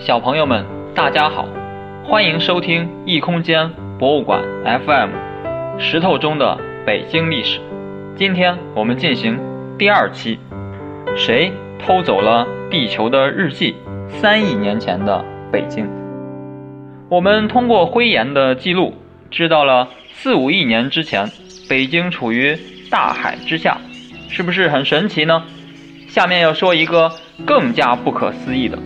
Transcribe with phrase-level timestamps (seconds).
[0.00, 1.46] 小朋友们，大家好，
[2.02, 5.10] 欢迎收听异空间博物馆 FM，
[5.78, 7.60] 石头中的北京历史。
[8.16, 9.38] 今天我们进行
[9.78, 10.38] 第二期，
[11.14, 13.76] 谁偷走了地球的日记？
[14.08, 15.22] 三亿年前的
[15.52, 15.86] 北京。
[17.10, 18.94] 我们通过灰岩的记录，
[19.30, 21.30] 知道了四五亿年之前，
[21.68, 22.58] 北京处于
[22.90, 23.76] 大海之下，
[24.30, 25.44] 是不是很神奇呢？
[26.08, 27.12] 下面要说一个
[27.44, 28.78] 更加不可思议的。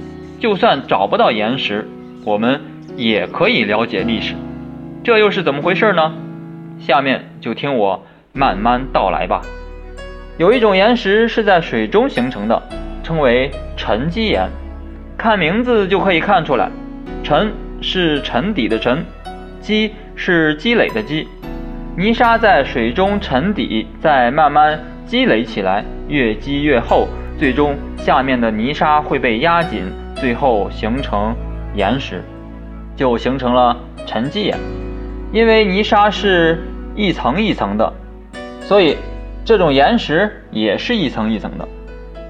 [0.45, 1.89] 就算找不到岩石，
[2.23, 2.61] 我们
[2.99, 4.35] 也可以了解历史。
[5.03, 6.13] 这又是怎么回事呢？
[6.79, 9.41] 下面就听我慢慢道来吧。
[10.37, 12.63] 有一种岩石是在水中形成的，
[13.03, 14.51] 称为沉积岩。
[15.17, 16.69] 看名字就可以看出来，
[17.23, 17.51] 沉
[17.81, 19.03] 是沉底的沉，
[19.63, 21.27] 积是积累的积。
[21.97, 27.09] 泥沙在水中沉底，再慢慢积累起来，越积越厚，
[27.39, 29.85] 最终下面的泥沙会被压紧。
[30.25, 31.37] 最后形成
[31.75, 32.25] 岩石，
[32.97, 34.59] 就形成了沉积岩。
[35.31, 36.63] 因为泥沙是
[36.97, 37.93] 一层一层的，
[38.63, 38.97] 所以
[39.45, 41.69] 这种岩石也是一层一层的。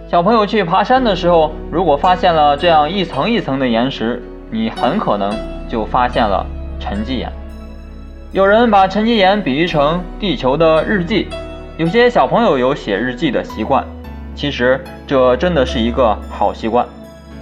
[0.09, 4.20] 小朋友去爬山的时候，如果发现了这样一层一层的岩石，
[4.51, 5.33] 你很可能
[5.69, 6.45] 就发现了
[6.81, 7.31] 沉积岩。
[8.33, 11.29] 有人把沉积岩比喻成地球的日记，
[11.79, 13.86] 有些小朋友有写日记的习惯，
[14.34, 16.84] 其实这真的是一个好习惯。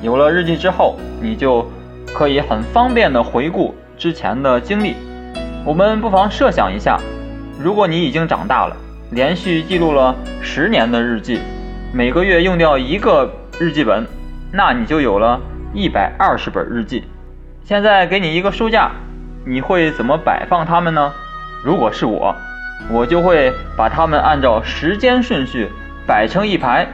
[0.02, 1.64] 有了日记之后，你就
[2.12, 4.96] 可以很方便地回顾之前的经历。
[5.64, 6.98] 我们不妨设想一下，
[7.60, 8.76] 如果你已经长大了，
[9.12, 11.38] 连续记录了十年的日记，
[11.94, 14.04] 每个月用掉一个日记本，
[14.52, 15.40] 那你就有了
[15.72, 17.04] 一百二十本日记。
[17.64, 18.90] 现在给你一个书架，
[19.46, 21.12] 你会怎么摆放它们呢？
[21.64, 22.34] 如果是我，
[22.90, 25.68] 我就会把它们按照时间顺序
[26.08, 26.88] 摆成一排，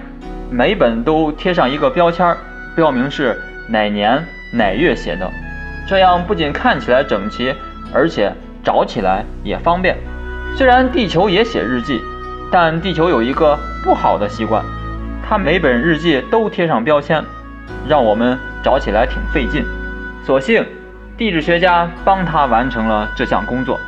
[0.50, 2.36] 每本都贴上一个标签儿。
[2.78, 5.28] 标明是哪年哪月写的，
[5.88, 7.52] 这样不仅看起来整齐，
[7.92, 9.96] 而且找起来也方便。
[10.56, 12.00] 虽然地球也写日记，
[12.52, 14.62] 但地球有一个不好的习惯，
[15.28, 17.20] 它每本日记都贴上标签，
[17.88, 19.64] 让我们找起来挺费劲。
[20.24, 20.64] 所幸
[21.16, 23.80] 地质学家帮他完成了这项工作。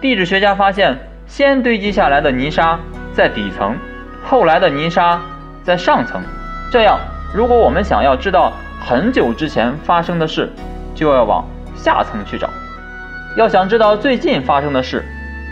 [0.00, 2.78] 地质学家发现，先堆积下来的泥沙
[3.12, 3.76] 在底层，
[4.24, 5.20] 后来的泥沙
[5.64, 6.22] 在上层，
[6.70, 6.96] 这样。
[7.32, 10.50] 如果我们想要知道很久之前发生的事，
[10.94, 11.44] 就要往
[11.76, 12.48] 下层去找；
[13.36, 15.04] 要想知道最近发生的事，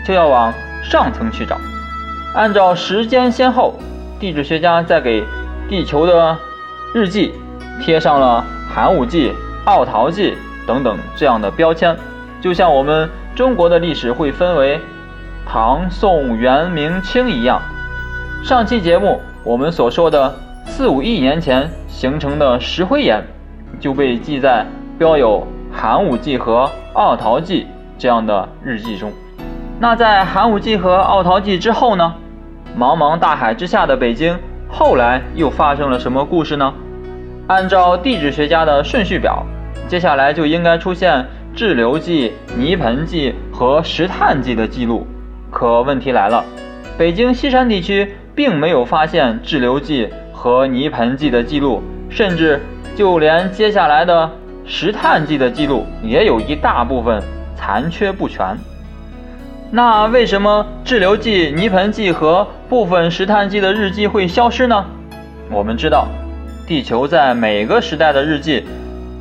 [0.05, 0.53] 就要往
[0.83, 1.57] 上层去找。
[2.35, 3.75] 按照时间先后，
[4.19, 5.23] 地质学家在给
[5.69, 6.37] 地球的
[6.93, 7.33] 日记
[7.81, 9.33] 贴上了寒武纪、
[9.65, 11.95] 奥陶纪等等这样的标签，
[12.41, 14.81] 就像我们中国的历史会分为
[15.47, 17.61] 唐、宋、元、明、清一样。
[18.43, 20.35] 上期节目我们所说的。
[20.79, 23.21] 四五亿年前形成的石灰岩
[23.81, 24.65] 就被记在
[24.97, 27.67] 标有寒武纪和奥陶纪
[27.97, 29.11] 这样的日记中。
[29.77, 32.15] 那在寒武纪和奥陶纪之后呢？
[32.77, 36.73] 茫茫大海之下的北京后来又发生了什么故事呢？
[37.47, 39.45] 按照地质学家的顺序表，
[39.89, 45.05] 接下来就应该出现滞留纪、泥盆纪和石炭纪的记录。
[45.51, 46.41] 可问题来了，
[46.97, 50.07] 北京西山地区并没有发现滞留纪。
[50.41, 52.61] 和泥盆纪的记录，甚至
[52.95, 54.31] 就连接下来的
[54.65, 57.21] 石炭纪的记录，也有一大部分
[57.57, 58.57] 残缺不全。
[59.69, 64.85] 那为什么滞留纪、泥盆纪和部分石炭纪的日记会消失呢？
[65.51, 66.07] 我们知道，
[66.65, 68.63] 地球在每个时代的日记，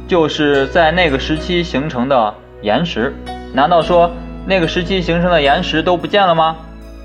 [0.07, 3.13] 就是在那个时期形成的岩石。
[3.53, 4.09] 难道说
[4.47, 6.57] 那个时期形成的岩石都不见了吗？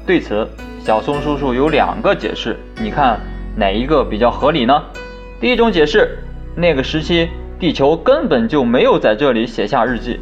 [0.05, 0.47] 对此，
[0.85, 2.55] 小松叔叔有两个解释。
[2.79, 3.19] 你看。
[3.55, 4.83] 哪一个比较合理呢？
[5.39, 6.17] 第一种解释，
[6.55, 10.19] 那个时期地球根本就没有在这里写下日记，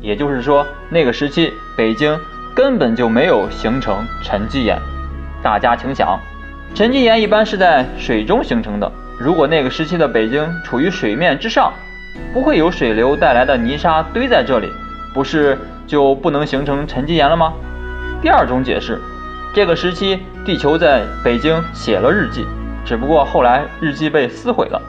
[0.00, 2.18] 也就是说，那个时期北京
[2.54, 4.78] 根本就没有形成沉积岩。
[5.42, 6.18] 大家请想，
[6.74, 11.72] 沉积岩一般是在水中形成的，如果那个时期的北京处于水面之上，
[12.32, 14.68] 不会有水流带来的泥沙堆在这里，
[15.12, 17.52] 不是就不能形成沉积岩了吗？
[18.22, 18.98] 第二种解释，
[19.52, 22.44] 这个时期地球在北京写了日记。
[22.84, 24.80] 只不过后来日记被撕毁了，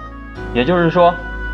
[0.54, 1.14] 也就是说，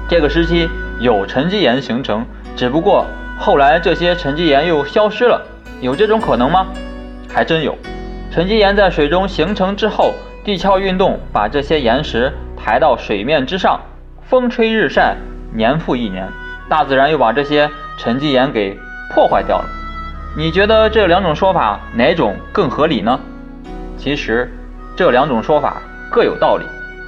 [0.10, 0.68] 这个时期
[1.00, 3.06] 有沉积岩形成，只不过
[3.38, 5.40] 后来这些沉积岩又消失了，
[5.82, 6.66] 有这种可能吗？
[7.30, 7.78] 还真有。
[8.32, 13.80] 沉积岩在水中形成之后，地壳运动把这些岩石抬到水面之上，
[14.24, 15.16] 风吹日晒，
[15.54, 16.28] 年复一年，
[16.68, 18.80] 大自然又把这些沉积岩给
[19.14, 19.66] 破坏掉了。
[20.36, 23.20] 你觉得这两种说法哪种更合理呢？
[23.98, 24.52] 其实
[24.96, 25.82] 这两种说法。
[26.12, 26.66] 各有道理，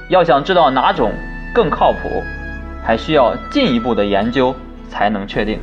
[0.08, 1.12] 要想知道哪种
[1.54, 2.24] 更靠谱，
[2.82, 4.56] 还需要进一步的研究
[4.88, 5.60] 才能确定。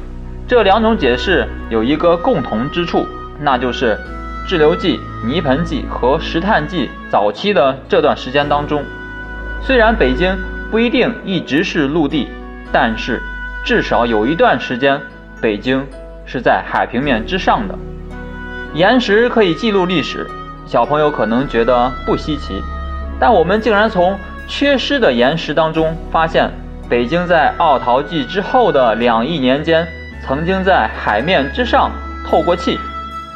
[0.48, 3.08] 这两种解释有一个共同之处，
[3.40, 4.00] 那就是
[4.48, 8.84] 滞留纪、泥盆纪和石炭纪早期的这段时间当中，
[9.60, 10.38] 虽然北京
[10.70, 12.28] 不一定一直是陆地，
[12.72, 13.20] 但是
[13.64, 15.02] 至少有一段时间
[15.42, 15.84] 北京
[16.26, 17.74] 是在海平面之上的。
[18.76, 20.30] 岩石可以记录历史，
[20.68, 22.62] 小朋友可能觉得不稀奇，
[23.22, 26.50] 但我们竟然从缺失的岩石当中发现，
[26.90, 29.88] 北京在奥陶纪之后的两亿年间。
[30.24, 31.92] 曾经在海面之上
[32.28, 32.80] 透过气，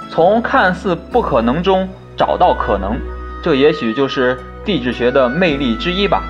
[0.09, 2.95] 从看似不可能中找到可能，
[3.43, 6.23] 这也许就是地质学的魅力之一吧。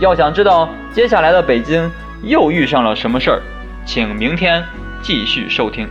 [0.00, 1.88] 要想知道接下来的北京
[2.24, 3.40] 又遇上了什么事儿，
[3.86, 4.64] 请明天
[5.00, 5.88] 继续收听。